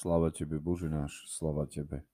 Sláva 0.00 0.32
Tebe, 0.32 0.56
Bože 0.56 0.88
náš, 0.88 1.28
sláva 1.28 1.68
Tebe. 1.68 2.08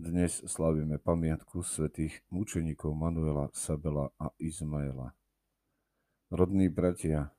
Dnes 0.00 0.40
slavíme 0.48 0.96
pamiatku 0.96 1.60
svätých 1.60 2.24
mučeníkov 2.32 2.96
Manuela, 2.96 3.52
Sabela 3.52 4.16
a 4.16 4.32
Izmaela. 4.40 5.12
Rodní 6.32 6.72
bratia, 6.72 7.36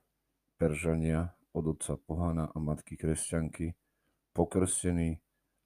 Peržania, 0.61 1.33
od 1.57 1.73
otca 1.73 1.97
pohana 1.97 2.53
a 2.53 2.57
matky 2.61 3.01
kresťanky, 3.01 3.73
pokrstení 4.29 5.17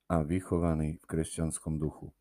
a 0.08 0.23
vychovaní 0.23 0.96
v 0.96 1.05
kresťanskom 1.12 1.76
duchu. 1.76 2.16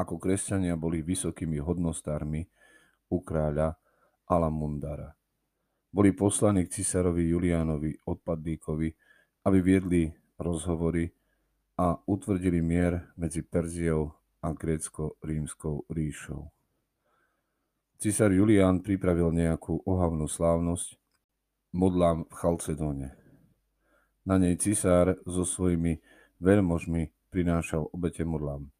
Ako 0.00 0.16
kresťania 0.16 0.80
boli 0.80 1.04
vysokými 1.04 1.60
hodnostármi 1.60 2.48
u 3.12 3.20
kráľa 3.20 3.76
Alamundara. 4.24 5.12
Boli 5.92 6.16
poslaní 6.16 6.64
k 6.64 6.80
cisárovi 6.80 7.36
Juliánovi 7.36 8.00
odpadníkovi, 8.08 8.88
aby 9.44 9.60
viedli 9.60 10.17
rozhovory 10.38 11.10
a 11.78 11.98
utvrdili 12.06 12.62
mier 12.62 13.10
medzi 13.14 13.42
Perziou 13.42 14.14
a 14.42 14.54
grécko-rímskou 14.54 15.86
ríšou. 15.90 16.50
Cisár 17.98 18.30
Julián 18.30 18.78
pripravil 18.78 19.34
nejakú 19.34 19.82
ohavnú 19.82 20.30
slávnosť 20.30 20.94
modlám 21.74 22.30
v 22.30 22.32
Chalcedóne. 22.34 23.08
Na 24.22 24.38
nej 24.38 24.54
cisár 24.54 25.18
so 25.26 25.42
svojimi 25.42 25.98
veľmožmi 26.38 27.10
prinášal 27.34 27.90
obete 27.90 28.22
modlám. 28.22 28.70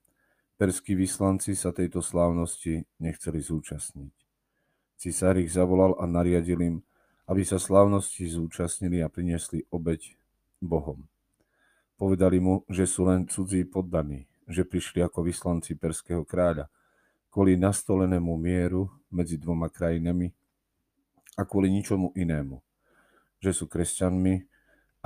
Perskí 0.59 0.95
vyslanci 0.95 1.55
sa 1.59 1.75
tejto 1.75 2.03
slávnosti 2.03 2.87
nechceli 3.03 3.43
zúčastniť. 3.43 4.15
Cisár 4.99 5.39
ich 5.39 5.55
zavolal 5.55 5.95
a 5.99 6.07
nariadil 6.07 6.59
im, 6.63 6.77
aby 7.31 7.47
sa 7.47 7.63
slávnosti 7.63 8.27
zúčastnili 8.27 8.99
a 9.03 9.11
priniesli 9.11 9.63
obeť 9.71 10.19
Bohom. 10.59 11.07
Povedali 11.99 12.39
mu, 12.39 12.63
že 12.71 12.87
sú 12.87 13.11
len 13.11 13.27
cudzí 13.27 13.67
poddaní, 13.67 14.31
že 14.47 14.63
prišli 14.63 15.03
ako 15.03 15.27
vyslanci 15.27 15.75
perského 15.75 16.23
kráľa 16.23 16.71
kvôli 17.29 17.59
nastolenému 17.61 18.39
mieru 18.39 18.89
medzi 19.11 19.37
dvoma 19.37 19.69
krajinami 19.69 20.33
a 21.37 21.43
kvôli 21.43 21.71
ničomu 21.71 22.15
inému, 22.15 22.59
že 23.39 23.51
sú 23.55 23.67
kresťanmi 23.67 24.35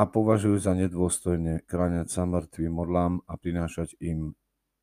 a 0.01 0.03
považujú 0.09 0.57
za 0.57 0.73
nedôstojne 0.73 1.65
kráňať 1.69 2.09
sa 2.09 2.25
mŕtvým 2.25 2.73
modlám 2.73 3.13
a 3.29 3.37
prinášať 3.37 3.97
im 4.01 4.33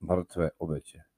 mŕtve 0.04 0.54
obete. 0.62 1.10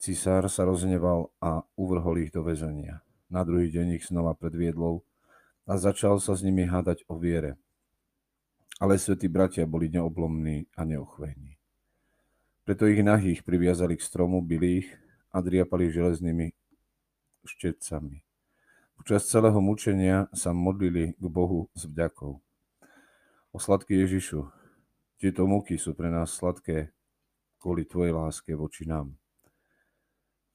Cisár 0.00 0.48
sa 0.48 0.64
rozneval 0.64 1.28
a 1.44 1.64
uvrhol 1.76 2.24
ich 2.24 2.32
do 2.32 2.40
väzenia. 2.40 3.04
Na 3.28 3.44
druhý 3.44 3.68
deň 3.68 4.00
ich 4.00 4.08
znova 4.08 4.32
predviedlou 4.32 5.04
a 5.68 5.76
začal 5.76 6.18
sa 6.20 6.32
s 6.36 6.40
nimi 6.40 6.64
hádať 6.64 7.04
o 7.08 7.20
viere. 7.20 7.60
Ale 8.80 8.96
svätí 8.96 9.28
bratia 9.28 9.68
boli 9.68 9.92
neoblomní 9.92 10.66
a 10.72 10.88
neochvejní. 10.88 11.60
Preto 12.64 12.88
ich 12.88 13.04
nahých 13.04 13.44
priviazali 13.44 14.00
k 14.00 14.02
stromu, 14.02 14.40
byli 14.40 14.80
ich 14.80 14.88
a 15.28 15.44
driapali 15.44 15.92
železnými 15.92 16.56
štecami. 17.44 18.24
Počas 18.96 19.28
celého 19.28 19.60
mučenia 19.60 20.32
sa 20.32 20.56
modlili 20.56 21.12
k 21.16 21.24
Bohu 21.28 21.68
s 21.76 21.84
vďakou. 21.84 22.40
O 23.52 23.58
sladký 23.60 24.00
Ježišu, 24.00 24.48
tieto 25.20 25.44
muky 25.44 25.76
sú 25.76 25.92
pre 25.92 26.08
nás 26.08 26.32
sladké 26.32 26.88
kvôli 27.60 27.84
Tvojej 27.84 28.16
láske 28.16 28.56
voči 28.56 28.88
nám. 28.88 29.12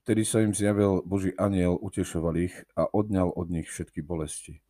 Vtedy 0.06 0.26
sa 0.26 0.42
im 0.42 0.54
zjavil 0.54 1.06
Boží 1.06 1.34
aniel, 1.38 1.78
utešoval 1.78 2.38
ich 2.42 2.58
a 2.74 2.90
odňal 2.90 3.34
od 3.34 3.54
nich 3.54 3.70
všetky 3.70 4.02
bolesti. 4.02 4.65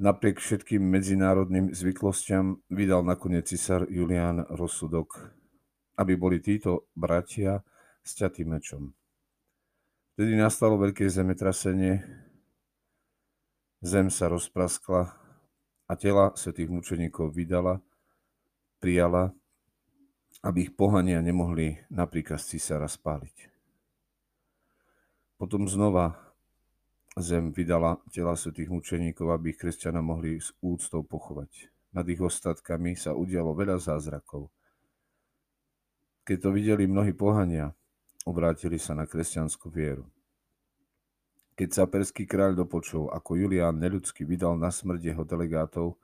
Napriek 0.00 0.40
všetkým 0.40 0.80
medzinárodným 0.80 1.76
zvyklostiam 1.76 2.64
vydal 2.72 3.04
nakoniec 3.04 3.44
cisár 3.48 3.84
Julián 3.92 4.48
rozsudok, 4.48 5.36
aby 6.00 6.16
boli 6.16 6.40
títo 6.40 6.88
bratia 6.96 7.60
sťatí 8.00 8.48
mečom. 8.48 8.96
Vtedy 10.16 10.36
nastalo 10.36 10.80
veľké 10.80 11.08
zemetrasenie, 11.08 12.00
zem 13.84 14.08
sa 14.08 14.32
rozpraskla 14.32 15.12
a 15.88 15.92
tela 15.98 16.32
svetých 16.36 16.72
mučeníkov 16.72 17.32
vydala, 17.36 17.84
prijala, 18.80 19.36
aby 20.40 20.68
ich 20.68 20.72
pohania 20.72 21.20
nemohli 21.20 21.84
napríklad 21.92 22.40
z 22.40 22.56
cisára 22.56 22.88
spáliť. 22.88 23.52
Potom 25.36 25.68
znova 25.68 26.31
zem 27.20 27.52
vydala 27.52 28.00
tela 28.08 28.32
svetých 28.32 28.72
mučeníkov, 28.72 29.28
aby 29.36 29.52
ich 29.52 29.60
kresťania 29.60 30.00
mohli 30.00 30.40
s 30.40 30.54
úctou 30.64 31.04
pochovať. 31.04 31.68
Nad 31.92 32.08
ich 32.08 32.20
ostatkami 32.20 32.96
sa 32.96 33.12
udialo 33.12 33.52
veľa 33.52 33.76
zázrakov. 33.76 34.48
Keď 36.24 36.38
to 36.40 36.50
videli 36.54 36.88
mnohí 36.88 37.12
pohania, 37.12 37.74
obrátili 38.24 38.80
sa 38.80 38.96
na 38.96 39.04
kresťanskú 39.04 39.68
vieru. 39.68 40.08
Keď 41.52 41.68
sa 41.68 41.84
perský 41.84 42.24
kráľ 42.24 42.64
dopočul, 42.64 43.12
ako 43.12 43.36
Julián 43.36 43.76
neľudsky 43.76 44.24
vydal 44.24 44.56
na 44.56 44.72
smrť 44.72 45.12
jeho 45.12 45.22
delegátov, 45.28 46.00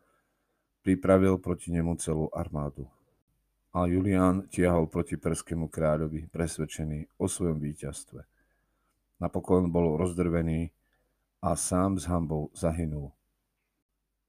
pripravil 0.85 1.41
proti 1.41 1.73
nemu 1.73 1.97
celú 1.97 2.29
armádu. 2.37 2.85
A 3.73 3.89
Julián 3.89 4.45
tiahol 4.53 4.93
proti 4.93 5.17
perskému 5.17 5.73
kráľovi, 5.73 6.29
presvedčený 6.29 7.17
o 7.17 7.25
svojom 7.25 7.57
víťazstve. 7.65 8.21
Napokon 9.25 9.73
bol 9.73 9.97
rozdrvený 9.97 10.69
a 11.38 11.54
sám 11.54 11.99
s 11.99 12.10
hambou 12.10 12.50
zahynul. 12.50 13.15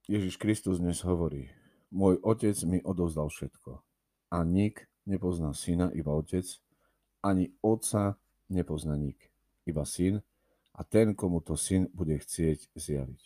Ježiš 0.06 0.38
Kristus 0.38 0.78
dnes 0.78 1.02
hovorí, 1.02 1.50
môj 1.90 2.22
otec 2.22 2.54
mi 2.62 2.78
odovzdal 2.86 3.26
všetko 3.26 3.82
a 4.30 4.38
nik 4.46 4.86
nepozná 5.10 5.50
syna, 5.50 5.90
iba 5.90 6.14
otec, 6.14 6.46
ani 7.18 7.50
otca 7.66 8.14
nepozná 8.46 8.94
nik, 8.94 9.30
iba 9.66 9.82
syn 9.82 10.22
a 10.70 10.86
ten, 10.86 11.18
komu 11.18 11.42
to 11.42 11.58
syn 11.58 11.90
bude 11.90 12.14
chcieť 12.14 12.70
zjaviť. 12.78 13.20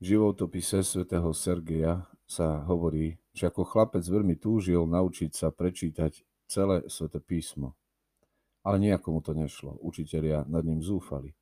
V 0.00 0.02
životopise 0.02 0.82
svätého 0.82 1.30
Sergeja 1.30 2.10
sa 2.26 2.66
hovorí, 2.66 3.22
že 3.30 3.46
ako 3.46 3.62
chlapec 3.62 4.02
veľmi 4.02 4.34
túžil 4.42 4.82
naučiť 4.90 5.30
sa 5.30 5.54
prečítať 5.54 6.26
celé 6.50 6.82
sväté 6.90 7.22
písmo. 7.22 7.78
Ale 8.66 8.82
nejako 8.82 9.08
mu 9.14 9.20
to 9.22 9.32
nešlo. 9.38 9.78
Učitelia 9.80 10.44
nad 10.50 10.66
ním 10.66 10.82
zúfali. 10.82 11.32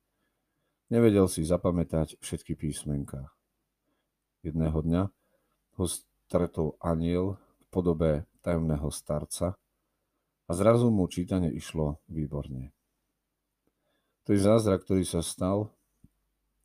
Nevedel 0.89 1.29
si 1.29 1.45
zapamätať 1.45 2.17
všetky 2.17 2.57
písmenká. 2.57 3.29
Jedného 4.41 4.81
dňa 4.81 5.03
ho 5.77 5.85
stretol 5.85 6.81
aniel 6.81 7.37
v 7.37 7.65
podobe 7.69 8.11
tajomného 8.41 8.89
starca 8.89 9.53
a 10.49 10.51
zrazu 10.57 10.89
mu 10.89 11.05
čítanie 11.05 11.53
išlo 11.53 12.01
výborne. 12.09 12.73
To 14.25 14.33
je 14.33 14.41
zázrak, 14.41 14.81
ktorý 14.81 15.05
sa 15.05 15.21
stal, 15.21 15.69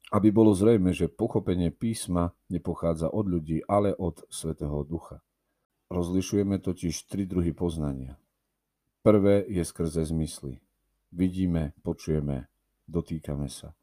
aby 0.08 0.32
bolo 0.32 0.56
zrejme, 0.56 0.96
že 0.96 1.12
pochopenie 1.12 1.68
písma 1.68 2.32
nepochádza 2.48 3.12
od 3.12 3.28
ľudí, 3.28 3.60
ale 3.68 3.92
od 3.92 4.24
Svetého 4.32 4.88
Ducha. 4.88 5.20
Rozlišujeme 5.92 6.64
totiž 6.64 6.96
tri 7.12 7.28
druhy 7.28 7.52
poznania. 7.52 8.16
Prvé 9.04 9.44
je 9.52 9.60
skrze 9.60 10.08
zmysly. 10.08 10.64
Vidíme, 11.12 11.76
počujeme, 11.84 12.48
dotýkame 12.88 13.52
sa. 13.52 13.76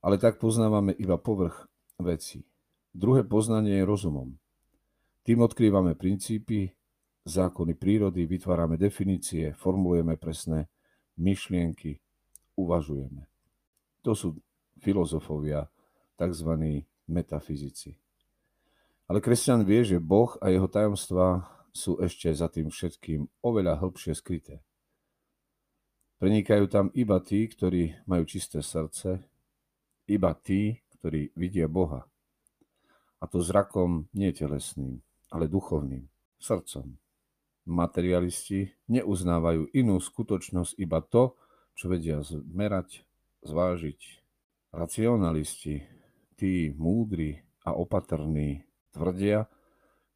Ale 0.00 0.16
tak 0.16 0.40
poznávame 0.40 0.96
iba 0.96 1.20
povrch 1.20 1.68
veci. 2.00 2.44
Druhé 2.90 3.22
poznanie 3.22 3.80
je 3.80 3.88
rozumom. 3.88 4.34
Tým 5.22 5.44
odkrývame 5.44 5.94
princípy, 5.94 6.72
zákony 7.28 7.76
prírody, 7.76 8.24
vytvárame 8.24 8.80
definície, 8.80 9.52
formulujeme 9.52 10.16
presné 10.16 10.72
myšlienky, 11.20 12.00
uvažujeme. 12.56 13.28
To 14.00 14.16
sú 14.16 14.40
filozofovia, 14.80 15.68
tzv. 16.16 16.50
metafyzici. 17.08 17.96
Ale 19.08 19.20
kresťan 19.20 19.64
vie, 19.68 19.84
že 19.84 19.98
Boh 20.00 20.36
a 20.40 20.48
jeho 20.48 20.70
tajomstvá 20.70 21.44
sú 21.70 22.00
ešte 22.00 22.30
za 22.32 22.48
tým 22.48 22.72
všetkým 22.72 23.26
oveľa 23.44 23.80
hĺbšie 23.80 24.12
skryté. 24.16 24.64
Prenikajú 26.20 26.68
tam 26.68 26.92
iba 26.92 27.16
tí, 27.24 27.48
ktorí 27.48 28.04
majú 28.04 28.24
čisté 28.28 28.60
srdce, 28.60 29.24
iba 30.10 30.34
tí, 30.34 30.82
ktorí 30.98 31.30
vidia 31.38 31.70
Boha. 31.70 32.02
A 33.22 33.24
to 33.30 33.38
zrakom 33.38 34.10
nie 34.10 34.34
telesným, 34.34 34.98
ale 35.30 35.46
duchovným, 35.46 36.10
srdcom 36.42 36.98
materialisti 37.70 38.74
neuznávajú 38.90 39.70
inú 39.76 40.02
skutočnosť 40.02 40.74
iba 40.82 40.98
to, 41.00 41.38
čo 41.78 41.86
vedia 41.86 42.20
zmerať, 42.20 43.06
zvážiť. 43.46 44.00
Racionalisti, 44.70 45.82
tí 46.38 46.70
múdri 46.74 47.42
a 47.66 47.74
opatrní, 47.74 48.62
tvrdia, 48.94 49.50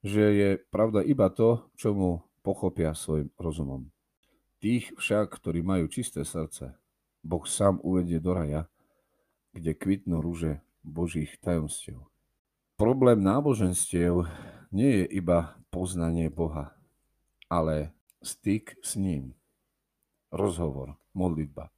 že 0.05 0.25
je 0.31 0.51
pravda 0.71 1.03
iba 1.03 1.27
to, 1.33 1.67
čo 1.75 1.91
mu 1.91 2.23
pochopia 2.45 2.93
svojim 2.93 3.33
rozumom. 3.41 3.89
Tých 4.61 4.95
však, 4.95 5.33
ktorí 5.33 5.65
majú 5.65 5.89
čisté 5.91 6.23
srdce, 6.23 6.77
Boh 7.25 7.43
sám 7.49 7.81
uvedie 7.81 8.21
do 8.21 8.37
raja, 8.37 8.69
kde 9.55 9.73
kvitnú 9.73 10.19
rúže 10.19 10.59
Božích 10.83 11.39
tajomstiev. 11.39 12.03
Problém 12.75 13.23
náboženstiev 13.23 14.27
nie 14.75 14.91
je 15.01 15.05
iba 15.15 15.55
poznanie 15.71 16.27
Boha, 16.27 16.75
ale 17.47 17.95
styk 18.19 18.75
s 18.83 18.99
ním, 18.99 19.39
rozhovor, 20.35 20.99
modlitba. 21.15 21.71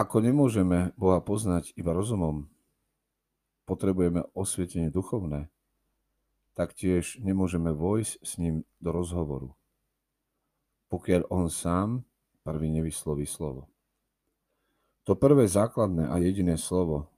Ako 0.00 0.24
nemôžeme 0.24 0.96
Boha 0.96 1.20
poznať 1.20 1.76
iba 1.76 1.92
rozumom, 1.92 2.48
potrebujeme 3.68 4.24
osvietenie 4.32 4.88
duchovné, 4.88 5.52
tak 6.56 6.72
tiež 6.72 7.20
nemôžeme 7.20 7.76
vojsť 7.76 8.12
s 8.24 8.32
ním 8.40 8.64
do 8.80 8.90
rozhovoru, 8.90 9.52
pokiaľ 10.88 11.28
on 11.28 11.46
sám 11.52 12.08
prvý 12.40 12.72
nevysloví 12.72 13.28
slovo. 13.28 13.73
To 15.04 15.12
prvé 15.12 15.44
základné 15.44 16.08
a 16.08 16.16
jediné 16.16 16.56
slovo, 16.56 17.12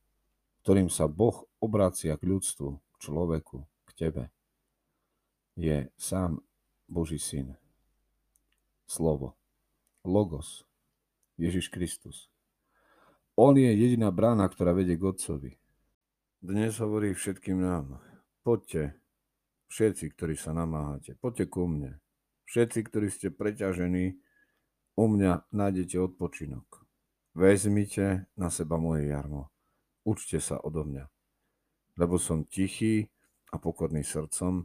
ktorým 0.67 0.91
sa 0.91 1.07
Boh 1.07 1.47
obracia 1.63 2.19
k 2.19 2.27
ľudstvu, 2.27 2.71
k 2.75 2.95
človeku, 2.99 3.63
k 3.63 3.91
tebe, 3.95 4.23
je 5.55 5.87
sám 5.95 6.43
Boží 6.91 7.23
syn. 7.23 7.55
Slovo. 8.91 9.39
Logos. 10.03 10.67
Ježiš 11.39 11.71
Kristus. 11.71 12.27
On 13.39 13.53
je 13.55 13.69
jediná 13.69 14.11
brána, 14.11 14.49
ktorá 14.49 14.73
vedie 14.73 14.99
k 14.99 15.07
Otcovi. 15.07 15.53
Dnes 16.41 16.79
hovorí 16.79 17.13
všetkým 17.13 17.59
nám, 17.59 18.01
poďte, 18.47 18.97
všetci, 19.69 20.15
ktorí 20.15 20.35
sa 20.39 20.55
namáhate, 20.55 21.19
poďte 21.19 21.51
ku 21.51 21.69
mne. 21.69 21.99
Všetci, 22.47 22.79
ktorí 22.87 23.11
ste 23.11 23.29
preťažení, 23.35 24.17
u 24.97 25.05
mňa 25.11 25.51
nájdete 25.53 26.01
odpočinok. 26.01 26.86
Vezmite 27.37 28.25
na 28.37 28.49
seba 28.49 28.81
moje 28.81 29.13
jarmo. 29.13 29.53
Učte 30.09 30.41
sa 30.41 30.57
odo 30.57 30.89
mňa. 30.89 31.05
Lebo 32.01 32.17
som 32.17 32.49
tichý 32.49 33.13
a 33.53 33.61
pokorný 33.61 34.01
srdcom 34.01 34.65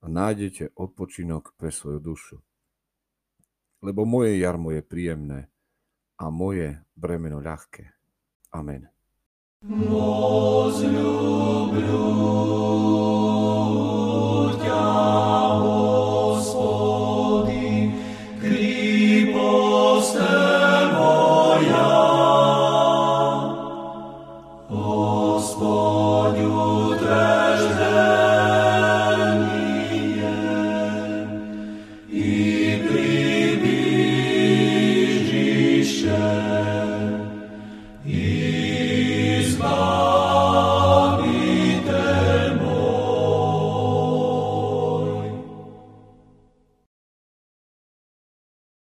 a 0.00 0.06
nájdete 0.08 0.72
odpočinok 0.80 1.52
pre 1.60 1.68
svoju 1.68 2.00
dušu. 2.00 2.40
Lebo 3.84 4.08
moje 4.08 4.40
jarmo 4.40 4.72
je 4.72 4.80
príjemné 4.80 5.52
a 6.16 6.32
moje 6.32 6.80
bremeno 6.96 7.36
ľahké. 7.36 7.92
Amen. 8.56 8.88
Gospod, 9.60 10.88